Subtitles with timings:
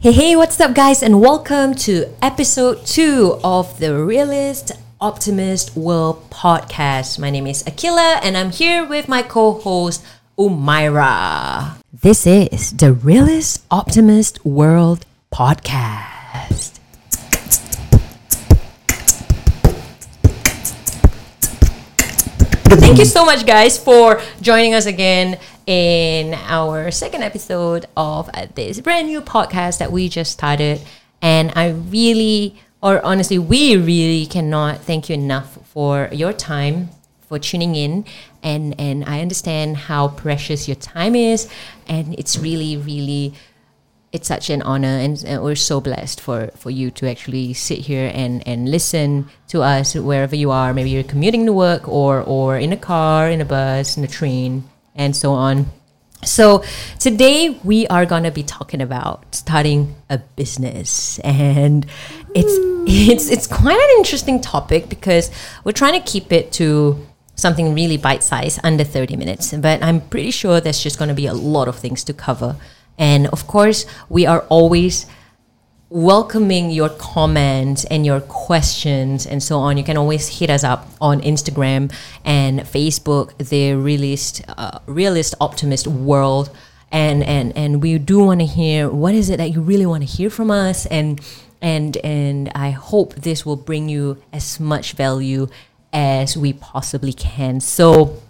[0.00, 6.30] Hey, hey, what's up, guys, and welcome to episode two of the Realist Optimist World
[6.30, 7.18] podcast.
[7.18, 10.04] My name is Akila, and I'm here with my co host,
[10.38, 11.78] Umaira.
[11.92, 16.77] This is the Realist Optimist World podcast.
[22.70, 28.78] Thank you so much, guys, for joining us again in our second episode of this
[28.80, 30.82] brand new podcast that we just started.
[31.22, 37.38] And I really, or honestly, we really cannot thank you enough for your time, for
[37.38, 38.04] tuning in.
[38.42, 41.48] And, and I understand how precious your time is.
[41.86, 43.32] And it's really, really
[44.12, 47.78] it's such an honor and, and, we're so blessed for, for you to actually sit
[47.78, 50.72] here and, and listen to us wherever you are.
[50.72, 54.08] Maybe you're commuting to work or, or in a car, in a bus, in a
[54.08, 55.66] train, and so on.
[56.24, 56.64] So
[56.98, 61.86] today we are going to be talking about starting a business and
[62.34, 62.52] it's
[62.90, 65.30] it's it's quite an interesting topic because
[65.62, 67.06] we're trying to keep it to
[67.36, 71.26] something really bite-sized under 30 minutes but I'm pretty sure there's just going to be
[71.26, 72.56] a lot of things to cover
[72.98, 75.06] and of course, we are always
[75.90, 79.78] welcoming your comments and your questions and so on.
[79.78, 81.92] You can always hit us up on Instagram
[82.24, 86.50] and Facebook, the realist, uh, realist optimist world.
[86.90, 90.02] And, and, and we do want to hear what is it that you really want
[90.02, 91.20] to hear from us and
[91.60, 95.48] and and I hope this will bring you as much value
[95.92, 97.60] as we possibly can.
[97.60, 98.22] So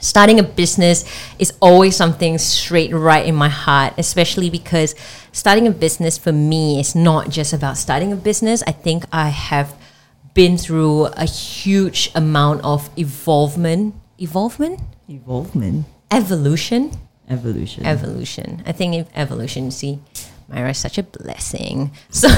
[0.00, 1.04] starting a business
[1.38, 4.94] is always something straight right in my heart, especially because
[5.32, 8.62] starting a business for me is not just about starting a business.
[8.66, 9.74] I think I have
[10.34, 13.94] been through a huge amount of evolvement.
[14.18, 14.80] Evolvement?
[15.08, 15.86] Evolvement.
[16.10, 16.92] Evolution.
[17.28, 17.86] Evolution.
[17.86, 18.62] Evolution.
[18.66, 19.98] I think if evolution, see,
[20.48, 21.90] Myra is such a blessing.
[22.10, 22.28] So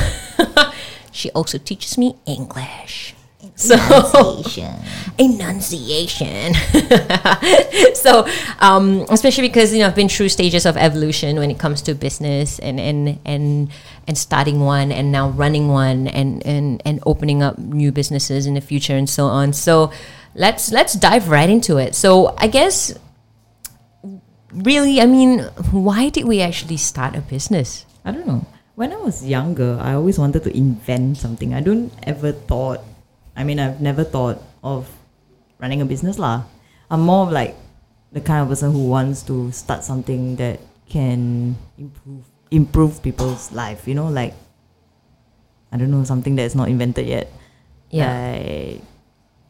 [1.12, 3.14] she also teaches me English.
[3.58, 4.70] So enunciation.
[5.18, 6.54] enunciation.
[7.94, 8.28] so,
[8.60, 11.94] um, especially because you know I've been through stages of evolution when it comes to
[11.94, 13.68] business and and and
[14.06, 18.54] and starting one and now running one and and and opening up new businesses in
[18.54, 19.52] the future and so on.
[19.52, 19.90] So,
[20.36, 21.96] let's let's dive right into it.
[21.96, 22.94] So, I guess
[24.54, 25.40] really, I mean,
[25.74, 27.86] why did we actually start a business?
[28.04, 28.46] I don't know.
[28.76, 31.52] When I was younger, I always wanted to invent something.
[31.52, 32.80] I don't ever thought
[33.38, 34.90] I mean, I've never thought of
[35.62, 36.42] running a business lah.
[36.90, 37.54] I'm more of like
[38.10, 40.58] the kind of person who wants to start something that
[40.90, 43.86] can improve improve people's life.
[43.86, 44.34] You know, like
[45.70, 47.30] I don't know something that's not invented yet.
[47.94, 48.10] Yeah.
[48.10, 48.82] Like,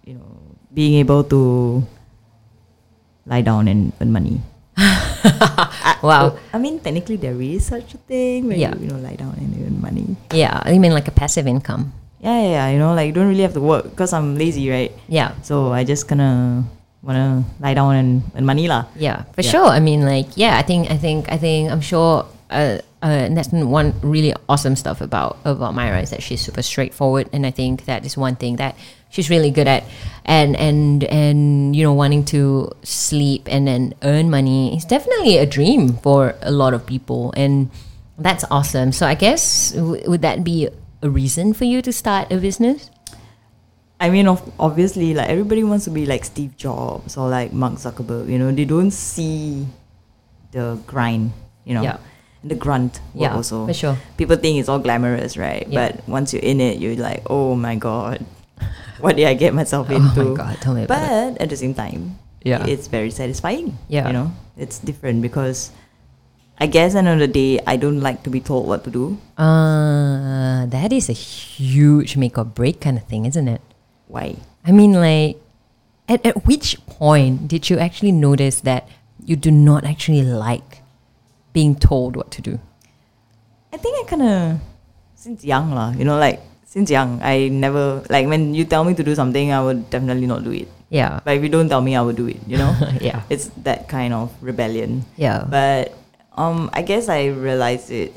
[0.05, 0.37] you know,
[0.69, 1.81] being able to
[3.25, 4.45] lie down and earn money.
[6.05, 6.37] wow.
[6.53, 8.75] I mean, technically there is such a thing where Yeah.
[8.77, 10.17] you, you know lie down and earn money.
[10.35, 11.97] Yeah, I mean like a passive income.
[12.21, 12.67] Yeah, yeah, yeah.
[12.71, 14.93] You know, like you don't really have to work because I'm lazy, right?
[15.09, 15.33] Yeah.
[15.43, 16.65] So I just kinda
[17.03, 18.87] wanna lie down and money lah.
[18.99, 19.51] Yeah, for Yeah.
[19.51, 19.67] sure.
[19.71, 22.27] I mean, like, yeah, I think, I think, I think, I'm sure.
[22.51, 27.29] Uh, uh, that's one really awesome stuff about about Myra is that she's super straightforward,
[27.31, 28.75] and I think that is one thing that
[29.13, 29.85] she's really good at.
[30.25, 35.47] And and and you know, wanting to sleep and then earn money is definitely a
[35.47, 37.69] dream for a lot of people, and
[38.19, 38.91] that's awesome.
[38.91, 40.67] So I guess w- would that be
[41.03, 42.91] a reason for you to start a business?
[44.01, 47.75] I mean, of, obviously, like everybody wants to be like Steve Jobs or like Mark
[47.75, 48.29] Zuckerberg.
[48.29, 49.67] You know, they don't see
[50.53, 51.33] the grind.
[51.65, 51.99] You know, Yeah.
[52.45, 53.67] the grunt work Yeah, also.
[53.67, 53.97] for sure.
[54.17, 55.67] People think it's all glamorous, right?
[55.69, 55.91] Yeah.
[55.93, 58.25] But once you're in it, you're like, oh my god,
[59.01, 60.23] what did I get myself into?
[60.23, 61.35] Oh my god, tell me about it.
[61.35, 62.65] But at the same time, Yeah.
[62.67, 63.77] it's very satisfying.
[63.89, 64.07] Yeah.
[64.07, 65.71] you know, it's different because
[66.61, 68.83] I guess at the end of the day, I don't like to be told what
[68.85, 69.19] to do.
[69.39, 73.61] Uh, that is a huge make or break kind of thing, isn't it?
[74.09, 74.37] Why?
[74.67, 75.39] I mean, like,
[76.09, 78.89] at, at which point did you actually notice that
[79.25, 80.83] you do not actually like
[81.53, 82.59] being told what to do?
[83.73, 84.61] I think I kind of
[85.15, 88.95] since young lah, you know, like since young, I never like when you tell me
[88.95, 90.69] to do something, I would definitely not do it.
[90.89, 91.21] Yeah.
[91.23, 92.41] But if you don't tell me, I will do it.
[92.47, 93.23] You know, Yeah.
[93.29, 95.05] it's that kind of rebellion.
[95.21, 95.45] Yeah.
[95.45, 95.93] But
[96.39, 98.15] um, I guess I realized it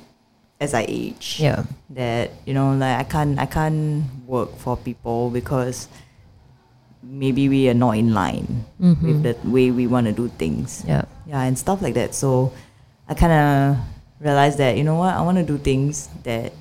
[0.61, 1.41] as I age.
[1.41, 1.65] Yeah.
[1.89, 5.89] That you know, like I can't, I can't work for people because
[7.03, 9.01] maybe we are not in line Mhm.
[9.01, 10.83] with the way we want to do things.
[10.87, 11.05] Yeah.
[11.25, 12.13] Yeah, and stuff like that.
[12.13, 12.53] So
[13.09, 13.77] I kind of
[14.21, 16.53] realized that you know what, I want to do things that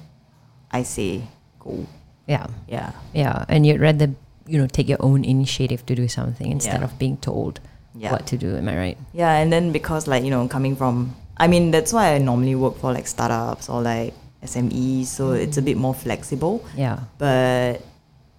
[0.72, 1.22] I say
[1.60, 1.84] go.
[2.26, 2.46] Yeah.
[2.68, 2.92] Yeah.
[3.12, 3.44] Yeah.
[3.48, 4.08] And you'd rather,
[4.46, 6.84] you know, take your own initiative to do something instead Yeah.
[6.88, 7.60] of being told
[7.94, 8.12] Yeah.
[8.12, 8.56] what to do.
[8.56, 8.98] Am I right?
[9.12, 12.52] Yeah, and then because like you know coming from, I mean that's why I normally
[12.54, 14.12] work for like startups or like
[14.44, 16.60] SME, so it's a bit more flexible.
[16.76, 17.00] Yeah.
[17.16, 17.80] But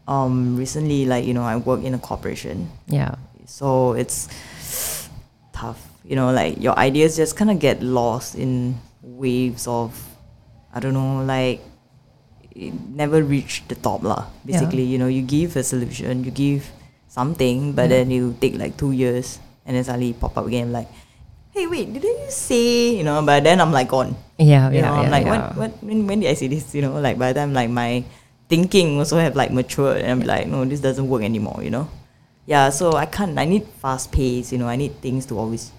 [0.05, 3.15] um, recently, like you know, I work in a corporation, Yeah.
[3.49, 4.29] so it's
[5.53, 5.81] tough.
[6.05, 9.93] You know, like your ideas just kind of get lost in waves of,
[10.73, 11.61] I don't know, like
[12.53, 14.25] it never reach the top lah.
[14.45, 14.59] Yeah.
[14.61, 16.69] Basically, you know, you give a solution, you give
[17.07, 18.05] something, but Yeah.
[18.05, 20.89] then you take like two years, and then suddenly pop up again like,
[21.51, 22.95] hey, wait, didn't you say?
[22.95, 24.15] You know, but then I'm like gone.
[24.37, 24.69] Yeah.
[24.69, 24.81] You yeah.
[24.81, 25.47] know, yeah, I'm like, yeah.
[25.53, 26.73] what, what, when, when did I say this?
[26.73, 28.03] You know, like by the time like my
[28.49, 31.61] thinking also have like matured, and I'm like, no, this doesn't work anymore.
[31.63, 31.89] You know,
[32.45, 32.69] yeah.
[32.69, 33.37] So I can't.
[33.37, 34.51] I need fast pace.
[34.51, 35.71] You know, I need things to always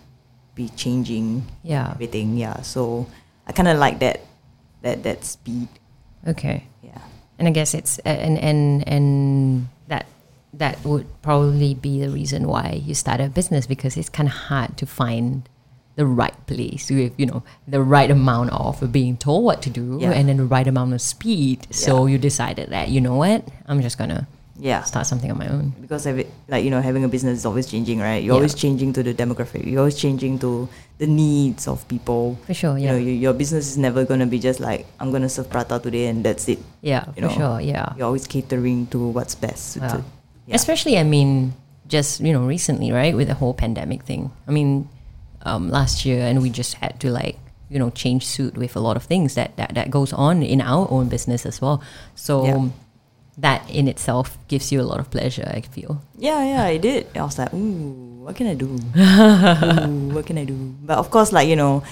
[0.55, 1.45] be changing.
[1.63, 1.91] Yeah.
[1.93, 2.37] Everything.
[2.37, 2.61] Yeah.
[2.63, 3.07] So
[3.47, 4.21] I kind of like that,
[4.83, 5.69] that that speed.
[6.27, 6.65] Okay.
[6.83, 7.01] Yeah.
[7.39, 10.07] And I guess it's and and and that
[10.53, 14.35] that would probably be the reason why you start a business because it's kind of
[14.53, 15.49] hard to find
[15.95, 19.99] the right place with you know the right amount of being told what to do
[20.01, 20.13] Yeah.
[20.17, 21.67] and then the right amount of speed.
[21.71, 24.27] So you decided that you know what I'm just gonna
[24.59, 24.83] Yeah.
[24.85, 25.75] start something on my own.
[25.81, 28.23] Because of it, like you know, having a business is always changing, right?
[28.23, 28.41] You're Yeah.
[28.41, 29.67] always changing to the demographic.
[29.69, 32.39] You're always changing to the needs of people.
[32.47, 35.11] For sure, You yeah, know, you, your business is never gonna be just like I'm
[35.13, 36.61] gonna serve prata today and that's it.
[36.81, 37.93] yeah, you for know, sure, yeah.
[37.97, 39.77] You're always catering to what's best.
[39.77, 40.05] Wow.
[40.47, 40.55] Yeah.
[40.57, 41.53] Especially, I mean,
[41.89, 44.31] just you know, recently, right, with the whole pandemic thing.
[44.49, 44.89] I mean,
[45.45, 47.39] um, last year, and we just had to like
[47.71, 50.61] you know change suit with a lot of things that that, that goes on in
[50.61, 51.83] our own business as well.
[52.15, 52.69] So Yeah.
[53.39, 55.49] that in itself gives you a lot of pleasure.
[55.49, 56.03] I feel.
[56.21, 57.07] Yeah, yeah, I did.
[57.17, 58.77] I was like, ooh, what can I do?
[58.97, 60.55] ooh, what can I do?
[60.85, 61.83] But of course, like you know,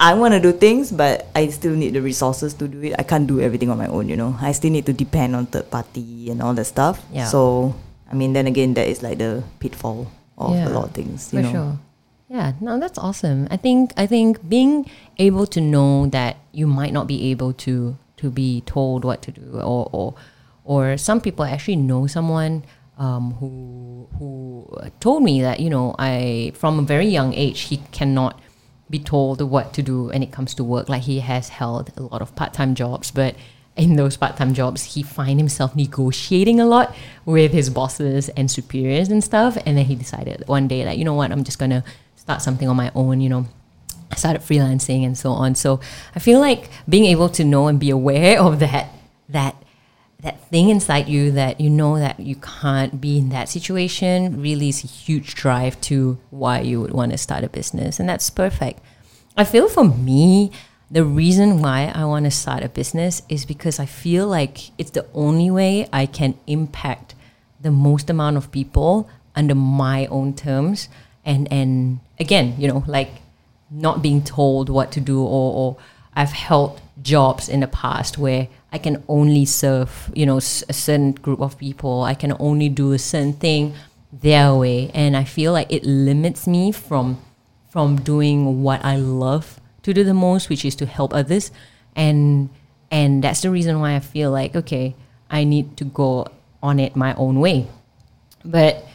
[0.00, 2.94] I want to do things, but I still need the resources to do it.
[2.98, 4.08] I can't do everything on my own.
[4.08, 7.00] You know, I still need to depend on third party and all that stuff.
[7.12, 7.26] Yeah.
[7.30, 7.74] So,
[8.10, 11.30] I mean, then again, that is like the pitfall of Yeah, a lot of things.
[11.30, 11.52] For You know.
[11.52, 11.78] sure.
[12.34, 13.46] Yeah, no, that's awesome.
[13.48, 17.96] I think I think being able to know that you might not be able to
[18.16, 20.14] to be told what to do, or or,
[20.64, 22.64] or some people actually know someone
[22.98, 24.66] um, who who
[24.98, 28.40] told me that you know I from a very young age he cannot
[28.90, 30.88] be told what to do when it comes to work.
[30.88, 33.36] Like he has held a lot of part time jobs, but
[33.76, 36.96] in those part time jobs, he find himself negotiating a lot
[37.26, 39.56] with his bosses and superiors and stuff.
[39.64, 41.84] And then he decided one day, like, you know what, I'm just gonna
[42.24, 43.20] start something on my own.
[43.20, 43.46] You know,
[44.10, 45.54] I started freelancing and so on.
[45.54, 45.80] So
[46.14, 48.88] I feel like being able to know and be aware of that
[49.28, 49.56] that
[50.22, 54.70] that thing inside you that you know that you can't be in that situation really
[54.70, 58.30] is a huge drive to why you would want to start a business and that's
[58.30, 58.80] perfect
[59.36, 60.50] i feel for me
[60.90, 64.92] the reason why i want to start a business is because i feel like it's
[64.92, 67.14] the only way i can impact
[67.60, 70.88] the most amount of people under my own terms
[71.24, 73.10] and and again you know like
[73.70, 75.76] not being told what to do or, or
[76.14, 81.12] I've held jobs in the past where I can only serve, you know, a certain
[81.12, 82.02] group of people.
[82.02, 83.74] I can only do a certain thing
[84.12, 87.18] their way, and I feel like it limits me from
[87.68, 91.50] from doing what I love to do the most, which is to help others,
[91.96, 92.48] and
[92.90, 94.94] and that's the reason why I feel like okay,
[95.30, 96.28] I need to go
[96.62, 97.66] on it my own way.
[98.44, 98.86] But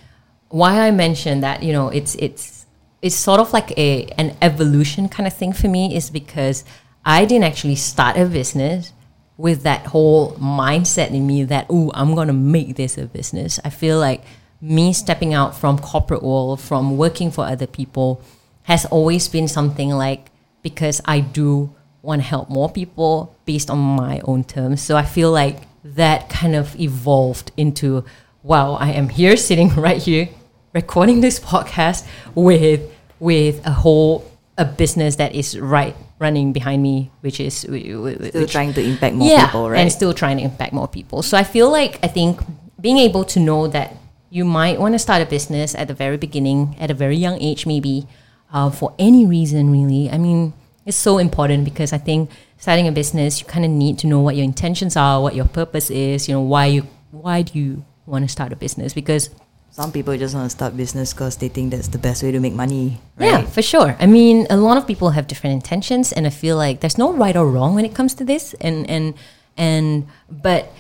[0.48, 2.58] why I mentioned that, you know, it's it's
[3.01, 6.66] it's sort of like a an evolution kind of thing for me is because
[7.06, 8.94] I didn't actually start a business
[9.38, 13.59] with that whole mindset in me that oh I'm gonna make this a business.
[13.64, 14.23] I feel like
[14.62, 18.21] me stepping out from corporate world, from working for other people,
[18.64, 20.30] has always been something like
[20.62, 24.81] because I do want to help more people based on my own terms.
[24.81, 28.04] So I feel like that kind of evolved into
[28.44, 30.30] wow, I am here sitting right here
[30.73, 37.09] recording this podcast with with a whole a business that is right running behind me,
[37.21, 39.80] which is Still which, trying to impact more yeah, people, right?
[39.80, 41.21] and still trying to impact more people.
[41.23, 42.42] So I feel like I think
[42.80, 43.95] being able to know that
[44.30, 47.42] you might want to start a business at the very beginning, at a very young
[47.42, 48.06] age, maybe
[48.52, 50.09] uh, for any reason, really.
[50.09, 50.54] I mean,
[50.85, 54.19] it's so important because I think starting a business, you kind of need to know
[54.19, 56.28] what your intentions are, what your purpose is.
[56.28, 58.94] You know, why you why do you want to start a business?
[58.94, 59.30] Because
[59.71, 62.40] Some people just want to start business because they think that's the best way to
[62.40, 63.28] make money, Right?
[63.28, 63.95] Yeah, for sure.
[63.99, 67.14] I mean, a lot of people have different intentions, and I feel like there's no
[67.14, 68.54] right or wrong when it comes to this.
[68.59, 69.14] And and
[69.57, 70.73] and but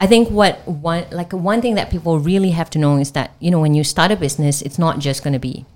[0.00, 3.32] I think what one like one thing that people really have to know is that
[3.40, 5.66] you know when you start a business, it's not just going to be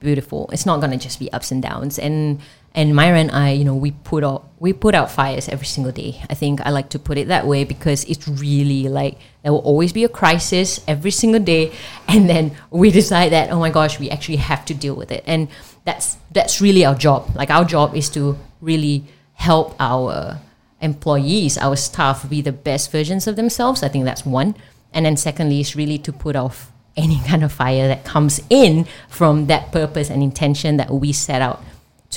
[0.00, 0.48] beautiful.
[0.52, 1.98] It's not going to just be ups and downs.
[1.98, 2.40] And
[2.76, 5.92] and Myra and I, you know, we put out we put out fires every single
[5.92, 6.22] day.
[6.28, 9.60] I think I like to put it that way because it's really like there will
[9.60, 11.72] always be a crisis every single day,
[12.08, 15.24] and then we decide that oh my gosh, we actually have to deal with it.
[15.26, 15.48] And
[15.86, 17.34] that's that's really our job.
[17.34, 20.38] Like our job is to really help our
[20.82, 23.82] employees, our staff, be the best versions of themselves.
[23.82, 24.54] I think that's one.
[24.92, 28.86] And then secondly, is really to put off any kind of fire that comes in
[29.08, 31.62] from that purpose and intention that we set out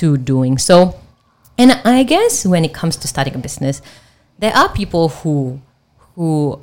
[0.00, 0.58] to doing.
[0.58, 0.98] So,
[1.56, 3.80] and I guess when it comes to starting a business,
[4.38, 5.60] there are people who
[6.16, 6.60] who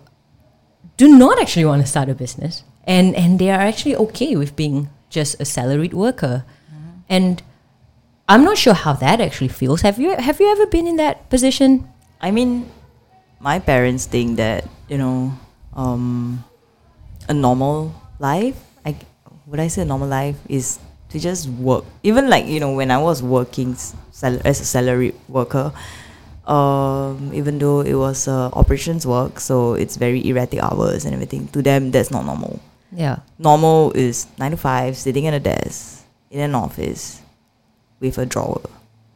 [0.98, 4.56] do not actually want to start a business and and they are actually okay with
[4.56, 6.44] being just a salaried worker.
[7.10, 7.41] And
[8.27, 9.82] I'm not sure how that actually feels.
[9.82, 11.88] Have you have you ever been in that position?
[12.20, 12.67] I mean,
[13.39, 15.32] my parents think that you know,
[15.75, 16.44] um,
[17.29, 18.60] a normal life.
[18.84, 18.96] I
[19.46, 20.79] would I say a normal life is
[21.10, 21.86] to just work.
[22.04, 23.76] Even like you know, when I was working
[24.12, 25.72] sal- as a salary worker,
[26.48, 31.48] um, even though it was uh, operations work, so it's very erratic hours and everything.
[31.50, 32.60] To them, that's not normal.
[32.92, 33.20] Yeah.
[33.38, 37.22] Normal is nine to five, sitting at a desk in an office
[38.00, 38.62] with a drawer.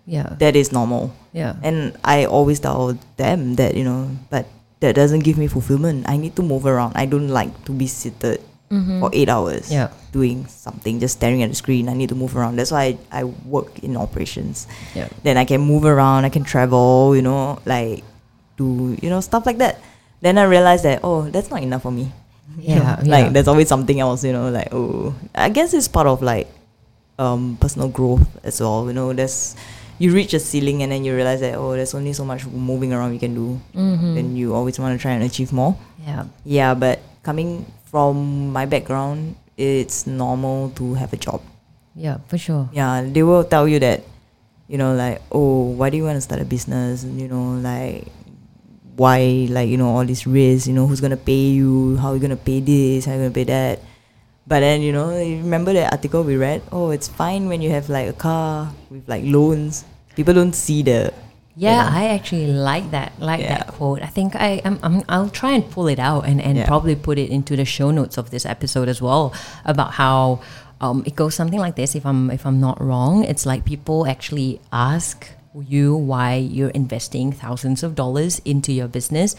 [0.06, 0.36] Yeah.
[0.40, 1.16] That is normal.
[1.32, 1.56] Yeah.
[1.64, 4.48] And I always tell them that, you know, but
[4.82, 6.10] that doesn't give me fulfillment.
[6.10, 6.94] I need to move around.
[6.96, 9.90] I don't like to be seated for eight hours Yeah.
[10.16, 11.90] doing something, just staring at the screen.
[11.90, 12.56] I need to move around.
[12.56, 14.66] That's why I, I work in operations.
[14.96, 15.10] Yeah.
[15.24, 18.04] Then I can move around, I can travel, you know, like
[18.56, 19.80] do, you know, stuff like that.
[20.22, 22.04] Then I realized that, oh, that's not enough for me.
[22.06, 22.12] Know,
[22.64, 26.22] Yeah, Like there's always something else, you know, like, oh, I guess it's part of
[26.22, 26.48] like
[27.20, 28.88] um, personal growth as well.
[28.88, 29.56] You know, there's
[30.00, 32.92] you reach a ceiling and then you realize that oh, there's only so much moving
[32.94, 33.60] around you can do.
[33.76, 34.16] Mm-hmm.
[34.16, 35.78] Then you always want to try and achieve more.
[36.08, 36.26] Yeah.
[36.46, 41.44] Yeah, but coming from my background, it's normal to have a job.
[41.94, 42.72] Yeah, for sure.
[42.72, 44.08] Yeah, they will tell you that,
[44.72, 47.04] you know, like oh, why do you want to start a business?
[47.04, 48.08] And, You know, like
[48.96, 50.72] why, like you know, all these risks.
[50.72, 51.98] You know, who's gonna pay you?
[52.00, 53.06] How are you gonna pay this?
[53.06, 53.84] How are you gonna pay that?
[54.48, 56.64] But then you know, you remember that article we read?
[56.72, 59.84] Oh, it's fine when you have like a car with like loans.
[60.16, 61.12] People don't see the
[61.62, 61.98] Yeah, know.
[61.98, 63.14] I actually like that.
[63.20, 64.02] Like that quote.
[64.02, 66.66] I think I I'm, I'm I'll try and pull it out and, and Yeah.
[66.66, 69.34] probably put it into the show notes of this episode as well
[69.66, 70.42] about how
[70.82, 71.94] um, it goes something like this.
[71.96, 75.30] If I'm if I'm not wrong, it's like people actually ask
[75.68, 79.36] you why you're investing thousands of dollars into your business,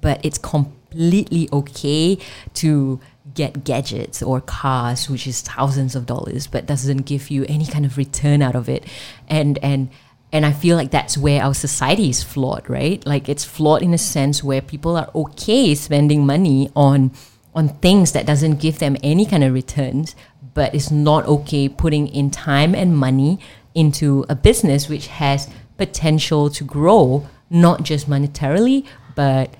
[0.00, 2.18] but it's completely okay
[2.54, 2.98] to
[3.34, 7.86] get gadgets or cars which is thousands of dollars but doesn't give you any kind
[7.86, 8.82] of return out of it
[9.28, 9.88] and and
[10.32, 13.04] and I feel like that's where our society is flawed, right?
[13.04, 17.12] Like it's flawed in a sense where people are okay spending money on
[17.52, 20.14] on things that doesn't give them any kind of returns,
[20.54, 23.40] but it's not okay putting in time and money
[23.74, 29.50] into a business which has potential to grow, not just monetarily, but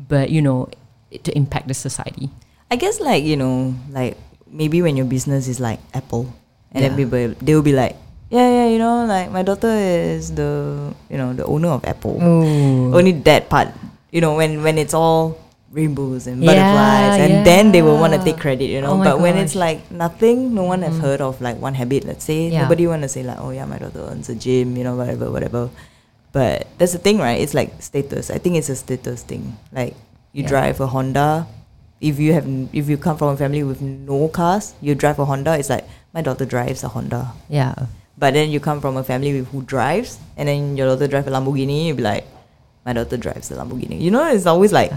[0.00, 0.70] but you know,
[1.22, 2.30] to impact the society.
[2.70, 4.16] I guess like you know, like
[4.48, 6.32] maybe when your business is like Apple,
[6.72, 7.96] and then people they will be like,
[8.34, 12.18] yeah, yeah, you know, like my daughter is the you know the owner of Apple.
[12.18, 12.98] Oh.
[12.98, 13.70] Only that part,
[14.10, 15.38] you know, when when it's all
[15.70, 18.98] rainbows and Yeah, butterflies, and then they will want to take credit, you know.
[18.98, 21.06] Oh but when it's like nothing, no one have mm-hmm.
[21.06, 22.02] heard of like one habit.
[22.02, 22.66] Let's say Yeah.
[22.66, 25.30] nobody want to say like, oh yeah, my daughter owns a gym, you know, whatever,
[25.30, 25.70] whatever.
[26.34, 27.38] But that's the thing, right?
[27.38, 28.30] It's like status.
[28.30, 29.54] I think it's a status thing.
[29.70, 29.94] Like
[30.34, 30.50] you Yeah.
[30.50, 31.46] drive a Honda,
[32.02, 35.26] if you have if you come from a family with no cars, you drive a
[35.26, 35.54] Honda.
[35.58, 37.30] It's like my daughter drives a Honda.
[37.46, 37.74] Yeah.
[38.16, 41.26] But then you come from a family with who drives, and then your daughter drives
[41.26, 41.86] a Lamborghini.
[41.86, 42.24] You'd be like,
[42.86, 44.00] my daughter drives a Lamborghini.
[44.00, 44.92] You know, it's always like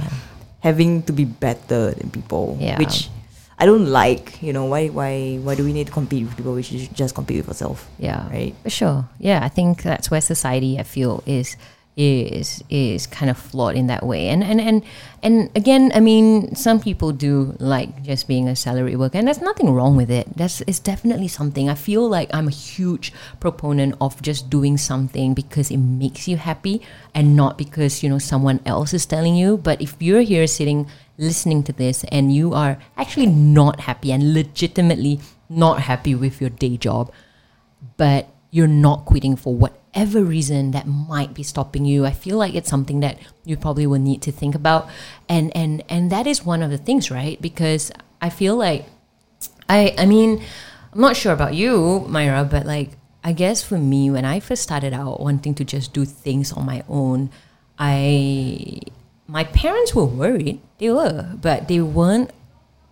[0.59, 2.77] having to be better than people, Yeah.
[2.77, 3.09] which
[3.57, 4.41] I don't like.
[4.43, 6.53] You know, why why why do we need to compete with people?
[6.53, 7.81] We should just compete with ourselves.
[7.97, 8.53] Yeah, Right.
[8.63, 9.05] For sure.
[9.17, 11.57] Yeah, I think that's where society I feel is
[11.98, 14.30] is is kind of flawed in that way.
[14.30, 14.84] And and and
[15.24, 19.42] and again, I mean, some people do like just being a salary worker, and there's
[19.42, 20.30] nothing wrong with it.
[20.38, 21.70] That's it's definitely something.
[21.70, 26.38] I feel like I'm a huge proponent of just doing something because it makes you
[26.38, 26.82] happy
[27.13, 29.58] and not because you know someone else is telling you.
[29.58, 30.88] But if you're here sitting
[31.18, 36.51] listening to this and you are actually not happy and legitimately not happy with your
[36.51, 37.12] day job
[37.98, 39.56] but you're not quitting for
[39.98, 43.88] whatever reason that might be stopping you i feel like it's something that you probably
[43.88, 44.88] will need to think about.
[45.27, 47.42] And and and that is one of the things right?
[47.42, 48.86] Because i feel like
[49.70, 50.42] i i mean
[50.94, 54.63] i'm not sure about you myra but like i guess for me when i first
[54.63, 57.30] started out wanting to just do things on my own
[57.77, 58.80] i
[59.27, 60.60] my parents were worried.
[60.80, 62.32] They were but they weren't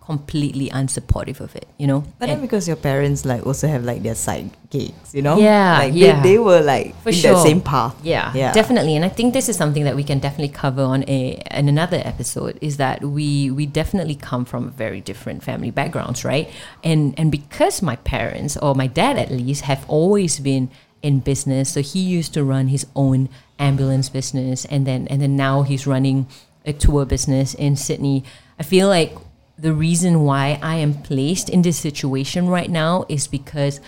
[0.06, 3.84] completely unsupportive of it you know But And- then because your parents like also have
[3.84, 5.38] like their side gigs, you know?
[5.38, 6.20] Yeah, Like yeah.
[6.22, 7.34] They, they were like For in sure.
[7.34, 7.94] that same path.
[8.02, 8.52] Yeah, Yeah.
[8.52, 8.94] definitely.
[8.96, 12.00] And I think this is something that we can definitely cover on a in another
[12.04, 12.58] episode.
[12.60, 16.46] Is that we we definitely come from very different family backgrounds, right?
[16.82, 20.68] And and because my parents or my dad at least have always been
[21.02, 21.70] in business.
[21.74, 25.86] So he used to run his own ambulance business, and then and then now he's
[25.86, 26.26] running
[26.66, 28.24] a tour business in Sydney.
[28.58, 29.12] I feel like
[29.58, 33.80] the reason why I am placed in this situation right now is because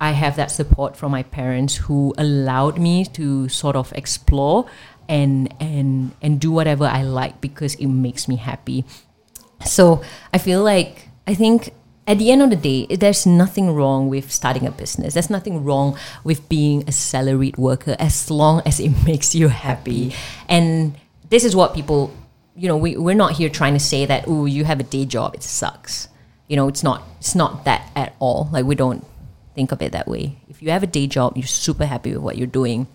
[0.00, 4.66] I have that support from my parents who allowed me to sort of explore
[5.08, 8.84] and and and do whatever I like because it makes me happy.
[9.64, 10.02] So
[10.32, 11.72] I feel like I think
[12.06, 15.14] at the end of the day, there's nothing wrong with starting a business.
[15.14, 20.14] There's nothing wrong with being a salaried worker as long as it makes you happy.
[20.48, 20.96] And
[21.30, 22.12] this is what people,
[22.56, 25.04] you know, we, we're not here trying to say that, oh, you have a day
[25.04, 26.08] job, it sucks.
[26.48, 28.48] You know, it's not it's not that at all.
[28.52, 29.04] Like we don't
[29.54, 30.36] think of it that way.
[30.48, 32.86] If you have a day job, you're super happy with what you're doing,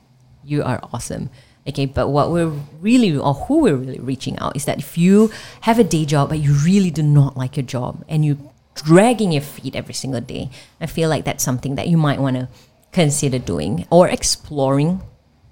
[0.43, 1.29] you are awesome.
[1.67, 5.31] Okay, but what we're really or who we're really reaching out is that if you
[5.61, 8.37] have a day job but you really do not like your job and you're
[8.75, 10.49] dragging your feet every single day,
[10.79, 12.47] I feel like that's something that you might want to
[12.91, 15.01] consider doing or exploring.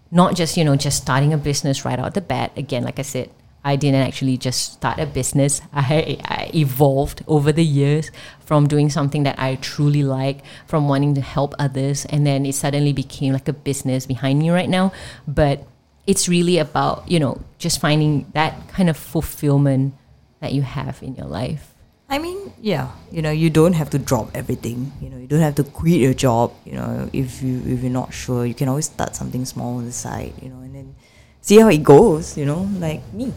[0.09, 2.51] Not just, you know, just starting a business right out the bat.
[2.55, 3.29] Again, like I said,
[3.67, 5.59] I didn't actually just start a business.
[5.73, 11.15] I, I evolved over the years from doing something that I truly like, from wanting
[11.15, 14.93] to help others, and then it suddenly became like a business behind me right now.
[15.27, 15.67] But
[16.07, 19.93] it's really about, you know, just finding that kind of fulfillment
[20.39, 21.75] that you have in your life.
[22.07, 24.93] I mean, yeah, you know, you don't have to drop everything.
[25.01, 26.55] You know, you don't have to quit your job.
[26.63, 29.83] You know, if you if you're not sure, you can always start something small on
[29.83, 30.31] the side.
[30.41, 30.95] You know, and then
[31.41, 32.37] see how it goes.
[32.39, 33.33] You know, like me.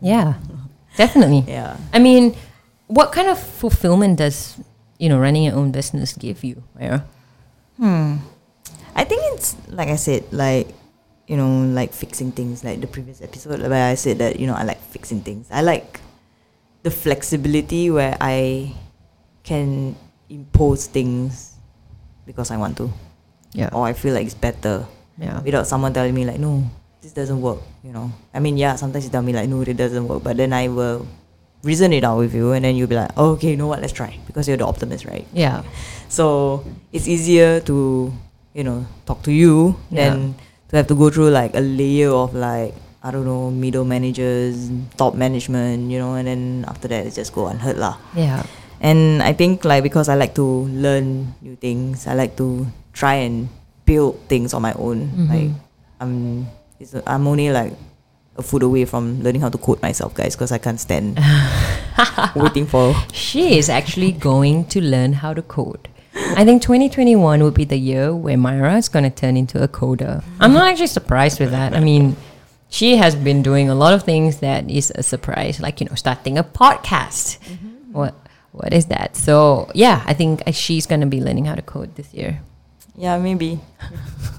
[0.00, 0.34] Yeah,
[0.96, 1.44] definitely.
[1.46, 1.76] Yeah.
[1.92, 2.34] I mean,
[2.86, 4.56] what kind of fulfillment does
[4.98, 6.62] you know running your own business give you?
[6.78, 7.00] Yeah.
[7.76, 8.16] Hmm.
[8.94, 10.68] I think it's like I said, like
[11.28, 12.64] you know, like fixing things.
[12.64, 15.46] Like the previous episode where I said that you know I like fixing things.
[15.50, 16.00] I like
[16.82, 18.74] the flexibility where I
[19.44, 19.94] can
[20.28, 21.54] impose things
[22.26, 22.90] because I want to,
[23.52, 23.68] Yeah.
[23.72, 24.86] or I feel like it's better
[25.18, 25.40] Yeah.
[25.42, 26.64] without someone telling me like no,
[27.02, 27.58] this doesn't work.
[27.82, 30.36] You know, I mean yeah, sometimes you tell me like no, it doesn't work, but
[30.36, 31.06] then I will
[31.62, 33.80] reason it out with you, and then you'll be like, oh, okay, you know what,
[33.80, 35.26] let's try because you're the optimist, right?
[35.32, 35.62] Yeah.
[36.08, 38.12] So it's easier to,
[38.54, 40.10] you know, talk to you Yeah.
[40.10, 40.34] than
[40.72, 42.72] to have to go through like a layer of like,
[43.04, 47.32] I don't know, middle managers, top management, you know, and then after that it just
[47.36, 48.00] go unheard lah.
[48.16, 48.42] Yeah.
[48.80, 53.20] And I think like because I like to learn new things, I like to try
[53.20, 53.52] and
[53.84, 55.12] build things on my own.
[55.12, 55.28] Mm-hmm.
[55.28, 55.50] Like
[56.00, 56.48] I'm,
[56.80, 57.74] it's, I'm only like
[58.36, 61.20] a foot away from learning how to code myself, guys, because I can't stand
[62.34, 65.88] waiting for She is actually going to learn how to code.
[66.14, 69.68] I think 2021 would be the year where Myra is going to turn into a
[69.68, 70.24] coder.
[70.40, 71.74] I'm not actually surprised with that.
[71.74, 72.16] I mean,
[72.68, 75.94] she has been doing a lot of things that is a surprise, like you know,
[75.94, 77.38] starting a podcast.
[77.38, 77.92] Mm-hmm.
[77.92, 78.14] What
[78.52, 79.16] what is that?
[79.16, 82.40] So yeah, I think she's going to be learning how to code this year.
[82.96, 83.60] Yeah, maybe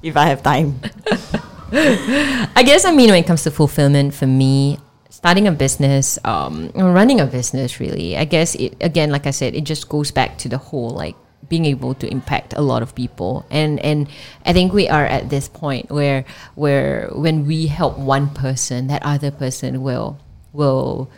[0.03, 0.79] if I have time.
[1.73, 4.77] I guess I mean when it comes to fulfillment for me,
[5.09, 9.55] starting a business, um, running a business really, I guess it again, like I said,
[9.55, 11.15] it just goes back to the whole like
[11.47, 13.45] being able to impact a lot of people.
[13.49, 14.09] And and
[14.45, 19.01] I think we are at this point where where when we help one person, that
[19.03, 20.19] other person will
[20.51, 21.09] will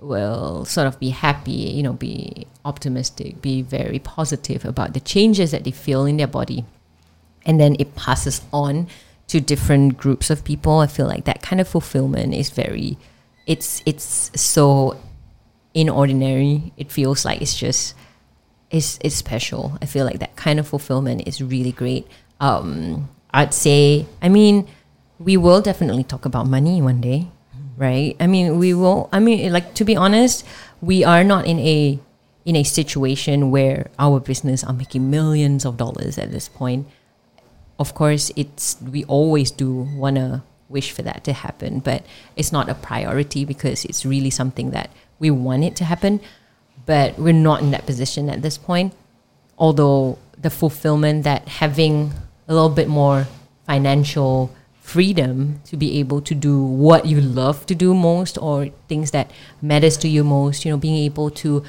[0.00, 5.52] will sort of be happy, you know, be optimistic, be very positive about the changes
[5.52, 6.64] that they feel in their body
[7.44, 8.86] and then it passes on
[9.28, 12.98] to different groups of people i feel like that kind of fulfillment is very
[13.46, 14.96] it's it's so
[15.74, 16.72] inordinary.
[16.76, 17.94] It feels like it's just
[18.70, 19.78] it's it's special.
[19.82, 22.06] I feel like that kind of fulfillment is really great.
[22.40, 24.68] Um i'd say i mean
[25.18, 27.26] we will definitely talk about money one day
[27.78, 28.14] right?
[28.20, 30.44] I mean we will i mean like to be honest
[30.82, 31.98] we are not in a
[32.44, 36.86] in a situation where our business are making millions of dollars at this point
[37.82, 39.68] of course it's we always do
[40.02, 42.00] want to wish for that to happen but
[42.38, 46.20] it's not a priority because it's really something that we want it to happen.
[46.84, 48.94] But we're not in that position at this point
[49.58, 52.12] although the fulfillment that having
[52.48, 53.28] a little bit more
[53.66, 59.12] financial freedom to be able to do what you love to do most or things
[59.12, 61.62] that matters to you most you know being able to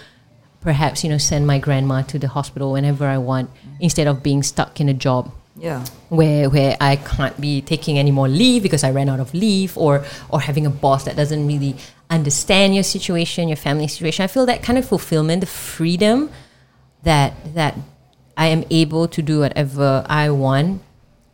[0.62, 3.48] perhaps you know send my grandma to the hospital whenever i want
[3.80, 5.86] instead of being stuck in a job Yeah.
[6.10, 9.78] where where I can't be taking any more leave because I ran out of leave
[9.78, 11.76] or or having a boss that doesn't really
[12.10, 14.24] understand your situation, your family situation.
[14.24, 16.32] I feel that kind of fulfillment, the freedom
[17.04, 17.78] that that
[18.36, 20.82] I am able to do whatever I want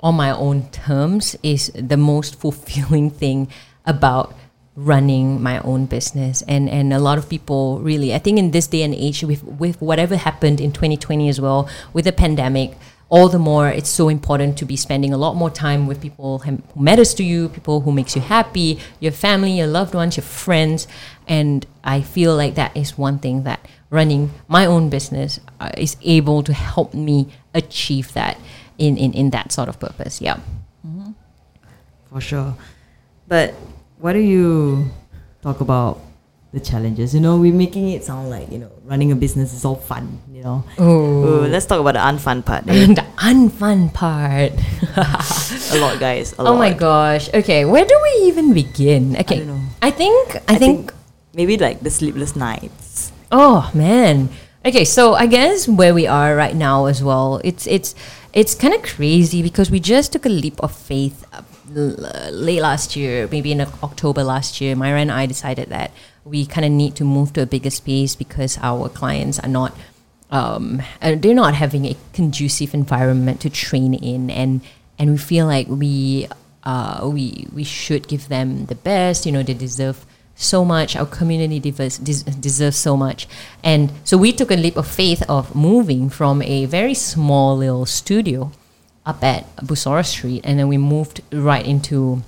[0.02, 3.48] on my own terms is the most fulfilling thing
[3.86, 4.36] about
[4.76, 8.68] running my own business and and a lot of people really I think in this
[8.68, 12.78] day and age with with whatever happened in 2020 as well with the pandemic
[13.10, 16.40] all the more it's so important to be spending a lot more time with people
[16.40, 20.24] who matters to you, people who makes you happy, your family, your loved ones, your
[20.24, 20.88] friends,
[21.28, 25.98] and I feel like that is one thing that running my own business uh, is
[26.04, 28.38] able to help me achieve that
[28.78, 30.22] in, in, in that sort of purpose.
[30.22, 30.40] Yeah.
[32.10, 32.56] For sure.
[33.28, 33.54] But
[33.98, 34.90] what do you
[35.42, 36.00] talk about
[36.52, 37.14] the challenges?
[37.14, 40.20] You know, we're making it sound like, you know, running a business is all fun,
[40.40, 40.64] you know.
[40.80, 41.44] Oh.
[41.44, 42.64] Ooh, let's talk about the unfun part.
[42.68, 42.88] eh?
[43.00, 44.56] the unfun part.
[45.76, 46.32] a lot, guys.
[46.40, 47.28] A oh my gosh.
[47.34, 49.20] Okay, where do we even begin?
[49.20, 49.44] Okay.
[49.44, 49.62] don't know.
[49.82, 50.94] I think I, think
[51.36, 53.12] maybe like the sleepless nights.
[53.32, 54.30] Oh man.
[54.64, 57.94] Okay, so I guess where we are right now as well, it's it's
[58.32, 61.28] it's kind of crazy because we just took a leap of faith
[61.70, 64.76] late last year, maybe in October last year.
[64.76, 65.92] Myra and I decided that
[66.24, 69.76] we kind of need to move to a bigger space because our clients are not
[70.32, 74.62] um, uh, they're not having a conducive environment to train in, and
[74.98, 76.28] and we feel like we
[76.64, 79.26] uh, we we should give them the best.
[79.26, 80.96] You know, they deserve so much.
[80.96, 83.28] Our community diverse, des- deserves so much,
[83.64, 87.86] and so we took a leap of faith of moving from a very small little
[87.86, 88.52] studio
[89.06, 92.22] up at Bussorah Street, and then we moved right into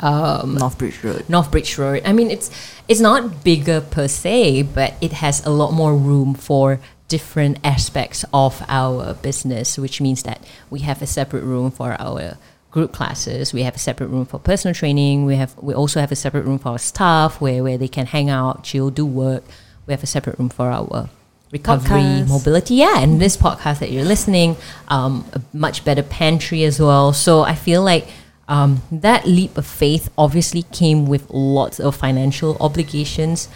[0.00, 1.24] um, Northbridge Road.
[1.28, 2.02] Northbridge Road.
[2.04, 2.50] I mean, it's
[2.88, 8.24] it's not bigger per se, but it has a lot more room for different aspects
[8.32, 12.36] of our business, which means that we have a separate room for our
[12.70, 13.52] group classes.
[13.52, 15.24] We have a separate room for personal training.
[15.24, 18.06] We have we also have a separate room for our staff where, where they can
[18.06, 19.44] hang out, chill, do work.
[19.86, 21.08] We have a separate room for our
[21.52, 22.28] recovery, Podcast.
[22.28, 22.74] mobility.
[22.74, 24.56] Yeah, and this podcast that you're listening,
[24.88, 27.12] um, a much better pantry as well.
[27.12, 28.08] So I feel like
[28.48, 33.48] um, that leap of faith obviously came with lots of financial obligations.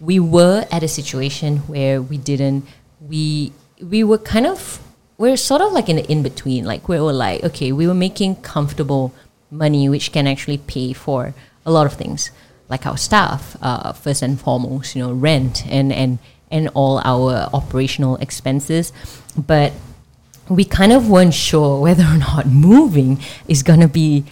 [0.00, 2.64] We were at a situation where we didn't.
[3.00, 4.80] We we were kind of
[5.18, 6.64] we're sort of like in the in between.
[6.64, 9.14] Like we were like okay, we were making comfortable
[9.50, 11.34] money, which can actually pay for
[11.64, 12.30] a lot of things,
[12.68, 16.18] like our staff, uh, first and foremost, you know, rent and and
[16.50, 18.92] and all our operational expenses,
[19.36, 19.72] but
[20.48, 24.24] we kind of weren't sure whether or not moving is gonna be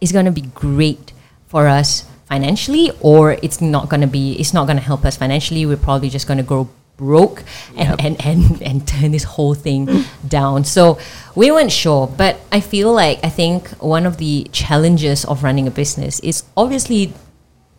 [0.00, 1.12] is gonna be great
[1.46, 5.64] for us financially or it's not gonna be it's not gonna help us financially.
[5.66, 6.68] We're probably just gonna go
[7.02, 7.42] broke
[7.76, 10.64] and, and, and, and turn this whole thing down.
[10.64, 10.98] So
[11.34, 12.06] we weren't sure.
[12.06, 16.44] But I feel like I think one of the challenges of running a business is
[16.56, 17.12] obviously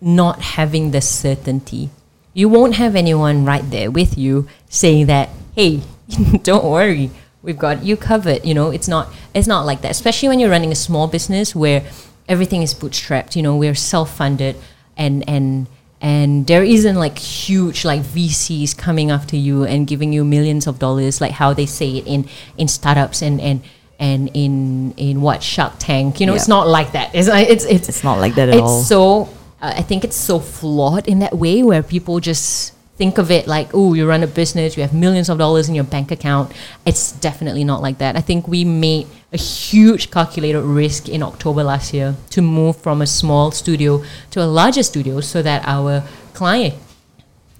[0.01, 1.89] not having the certainty.
[2.33, 5.81] You won't have anyone right there with you saying that, hey,
[6.43, 7.09] don't worry,
[7.41, 8.43] we've got you covered.
[8.43, 9.91] You know, it's not it's not like that.
[9.91, 11.83] Especially when you're running a small business where
[12.27, 13.35] everything is bootstrapped.
[13.35, 14.55] You know, we're self funded
[14.97, 15.67] and and
[16.03, 20.77] and there isn't like huge like VCs coming after you and giving you millions of
[20.77, 23.61] dollars like how they say it in in startups and and
[23.99, 26.19] and in in what Shark Tank.
[26.19, 27.15] You know, it's not like that.
[27.15, 28.83] It's it's it's It's not like that at it's all.
[28.83, 29.21] so
[29.61, 33.47] uh, I think it's so flawed in that way where people just think of it
[33.47, 36.51] like, oh, you run a business, you have millions of dollars in your bank account.
[36.85, 38.15] It's definitely not like that.
[38.15, 43.01] I think we made a huge calculated risk in October last year to move from
[43.01, 46.03] a small studio to a larger studio so that our
[46.33, 46.75] client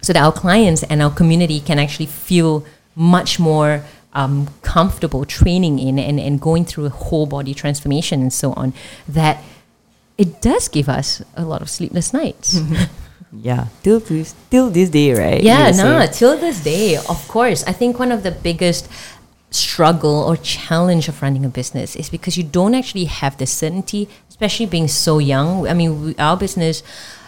[0.02, 5.80] so that our clients and our community can actually feel much more um, comfortable training
[5.80, 8.74] in and, and going through a whole body transformation and so on
[9.08, 9.42] that
[10.18, 12.60] it does give us a lot of sleepless nights
[13.42, 15.42] Yeah, till this, till this day, right?
[15.42, 18.88] yeah no till this day of course i think one of the biggest
[19.50, 24.08] struggle or challenge of running a business is because you don't actually have the certainty
[24.30, 26.84] especially being so young i mean we, our business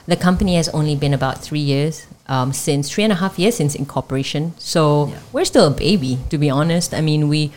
[0.07, 3.55] the company has only been about three years um, since three and a half years
[3.55, 5.19] since incorporation so Yeah.
[5.33, 7.51] we're still a baby to be honest i mean we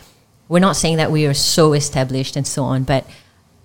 [0.47, 3.05] we're not saying that we are so established and so on but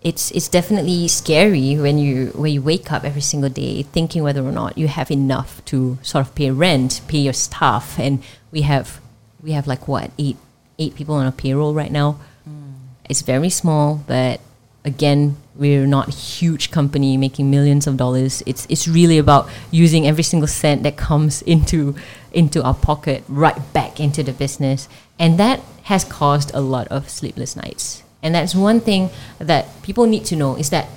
[0.04, 4.44] it's it's definitely scary when you when you wake up every single day thinking whether
[4.44, 8.60] or not you have enough to sort of pay rent, pay your staff, and we
[8.62, 9.00] have
[9.42, 10.36] we have like what eight
[10.78, 12.18] eight people on a payroll right now.
[12.44, 12.74] Hmm.
[13.08, 14.40] It's very small, but
[14.84, 18.42] again, we're not a huge company making millions of dollars.
[18.44, 21.96] It's it's really about using every single cent that comes into
[22.30, 24.86] into our pocket right back into the business,
[25.18, 28.03] and that has caused a lot of sleepless nights.
[28.24, 30.88] And that's one thing that people need to know is that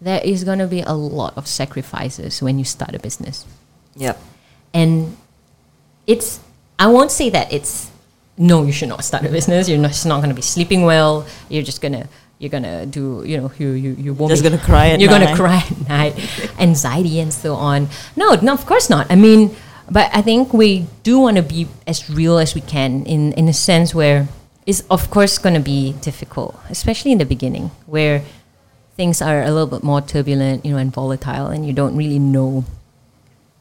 [0.00, 3.46] there is going to be a lot of sacrifices when you start a business.
[3.96, 4.18] Yep.
[4.72, 5.16] and
[6.06, 6.38] it's
[6.78, 7.90] i won't say that it's
[8.38, 9.68] no you should not start a business.
[9.68, 11.26] You're not, just not going to be sleeping well.
[11.50, 12.08] You're just going to
[12.38, 15.10] you're going to do you know you you, you won't Just gonna cry at you're
[15.10, 16.14] going to cry at night.
[16.58, 17.88] Anxiety and so on.
[18.16, 19.10] No no of course not.
[19.10, 19.54] I mean
[19.90, 23.48] but i think we do want to be as real as we can in in
[23.48, 24.28] a sense where
[24.70, 28.22] is of course going to be difficult, especially in the beginning where
[28.94, 32.22] things are a little bit more turbulent, you know, and volatile, and you don't really
[32.22, 32.62] know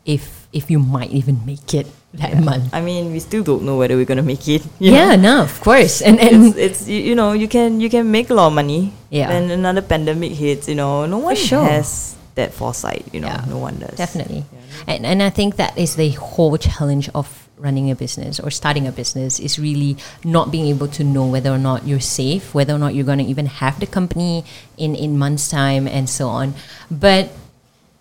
[0.06, 2.69] if if you might even make it that month.
[2.74, 4.62] I mean, we still don't know whether we're gonna make it.
[4.78, 5.41] Yeah, know?
[5.41, 8.30] no, of course, and and it's, it's you, you know you can you can make
[8.30, 8.93] a lot of money.
[9.10, 9.34] Yeah.
[9.34, 10.69] and another pandemic hits.
[10.69, 11.65] You know, no one sure.
[11.65, 13.05] has that foresight.
[13.13, 13.97] You know, Yeah, no one does.
[13.97, 14.45] Definitely.
[14.87, 18.87] And, and I think that is the whole challenge of running a business or starting
[18.87, 22.73] a business is really not being able to know whether or not you're safe, whether
[22.73, 24.45] or not you're going to even have the company
[24.77, 26.53] in, in months' time and so on.
[26.89, 27.29] But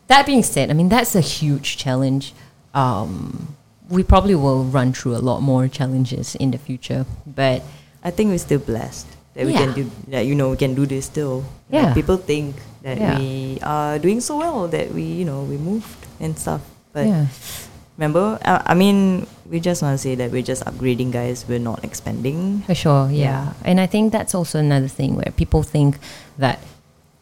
[0.06, 2.32] that being said, I mean, that's a huge challenge.
[2.72, 3.56] Um,
[3.88, 7.04] we probably will run through a lot more challenges in the future.
[7.26, 7.62] But
[8.04, 9.06] I think we're still blessed
[9.38, 9.62] that we Yeah.
[9.62, 10.27] can do that.
[10.27, 11.46] You know, we can do this still.
[11.70, 11.94] Like, Yeah.
[11.94, 13.14] people think that Yeah.
[13.18, 16.61] we are doing so well that we you know we moved and stuff.
[16.90, 17.27] But yeah.
[17.96, 21.46] remember, I, I mean, we just want to say that we're just upgrading, guys.
[21.46, 22.66] We're not expanding.
[22.66, 23.55] For sure, yeah.
[23.55, 23.68] Yeah.
[23.68, 25.98] And I think that's also another thing where people think
[26.38, 26.59] that,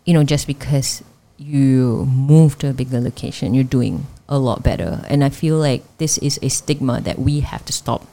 [0.08, 1.04] you know, just because
[1.36, 5.04] you move to a bigger location, you're doing a lot better.
[5.12, 8.06] And I feel like this is a stigma that we have to stop.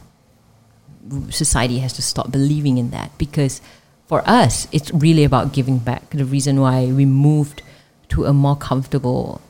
[1.29, 3.61] Society has to stop believing in that because
[4.07, 6.09] for us, it's really about giving back.
[6.09, 7.61] The reason why we moved
[8.09, 9.41] to a more comfortable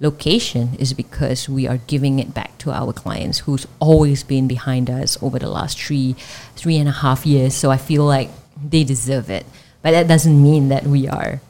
[0.00, 4.90] location is because we are giving it back to our clients who's always been behind
[4.90, 6.14] us over the last three
[6.56, 7.54] three and a half years.
[7.54, 8.30] So i feel like
[8.62, 9.46] they deserve it.
[9.82, 11.40] But that doesn't mean that we are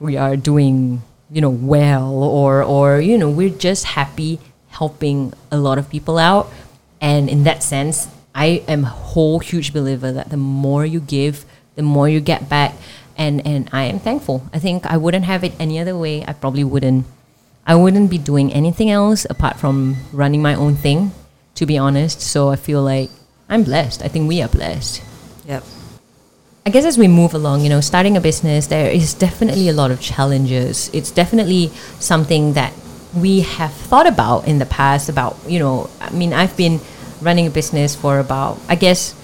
[0.00, 5.58] we are doing you know well or or you know we're just happy helping a
[5.58, 6.50] lot of people out.
[7.00, 11.44] And in that sense i am a whole huge believer that the more you give
[11.74, 12.74] the more you get back
[13.16, 16.32] and and i am thankful i think i wouldn't have it any other way i
[16.32, 17.04] probably wouldn't
[17.66, 21.12] I wouldn't be doing anything else apart from running my own thing,
[21.54, 22.20] to be honest.
[22.20, 23.10] So I feel like
[23.48, 24.02] I'm blessed.
[24.02, 25.02] I think we are blessed.
[25.46, 25.62] Yep.
[26.66, 29.72] I guess as we move along, you know, starting a business, there is definitely a
[29.72, 30.90] lot of challenges.
[30.92, 32.72] It's definitely something that
[33.14, 36.80] we have thought about in the past about, you know, I mean, I've been
[37.20, 39.14] running a business for about, I guess,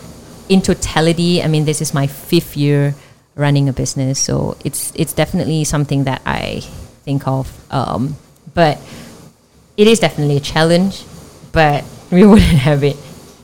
[0.48, 2.94] in totality, I mean, this is my fifth year
[3.34, 4.18] running a business.
[4.18, 6.61] So it's, it's definitely something that I
[7.04, 7.48] think of.
[7.72, 8.16] Um,
[8.54, 8.78] but
[9.76, 11.04] it is definitely a challenge,
[11.52, 12.96] but we wouldn't have it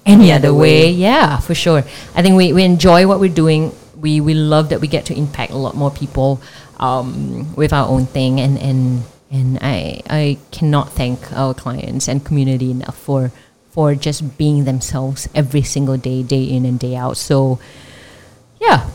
[0.04, 0.90] any other way.
[0.90, 1.78] Yeah, for sure.
[2.14, 3.72] I think we, we enjoy what we're doing.
[3.96, 6.42] We, we love that we get to impact a lot more people
[6.78, 8.40] um, with our own thing.
[8.40, 13.32] And, and, and I, I cannot thank our clients and community enough for,
[13.74, 17.16] for just being themselves every single day, day in and day out.
[17.18, 17.58] So,
[18.62, 18.86] yeah,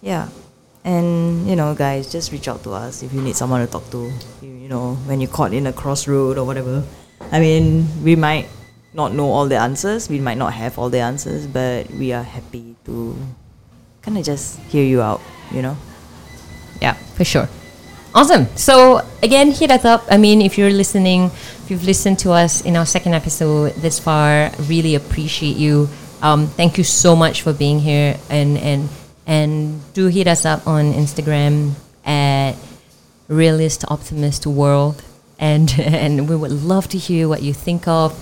[0.00, 0.32] Yeah.
[0.82, 3.86] And you know, guys, just reach out to us if you need someone to talk
[3.94, 4.10] to.
[4.40, 6.82] You, you know, when you're caught in a crossroad or whatever.
[7.30, 8.48] I mean, we might
[8.92, 10.08] not know all the answers.
[10.08, 13.14] We might not have all the answers, but we are happy to
[14.02, 15.20] kind of just hear you out.
[15.54, 15.76] You know.
[16.80, 17.48] Yeah, for sure.
[18.14, 18.46] Awesome.
[18.56, 20.04] So again, hit us up.
[20.10, 21.30] I mean, if you're listening,
[21.64, 25.88] if you've listened to us in our second episode this far, really appreciate you.
[26.20, 28.88] Um, thank you so much for being here, and and
[29.26, 31.72] and do hit us up on Instagram
[32.04, 32.52] at
[33.28, 35.02] Realist Optimist World,
[35.38, 38.12] and and we would love to hear what you think of,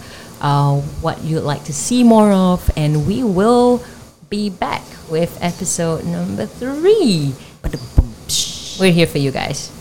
[0.41, 3.83] uh, what you'd like to see more of, and we will
[4.31, 7.35] be back with episode number three.
[8.79, 9.80] We're here for you guys.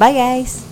[0.00, 0.69] Bye, guys.